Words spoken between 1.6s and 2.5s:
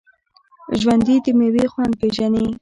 خوند پېژني